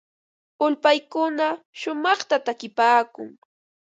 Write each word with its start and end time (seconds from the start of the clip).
Ulpaykuna 0.65 1.47
shumaqta 1.79 2.35
takipaakun. 2.45 3.29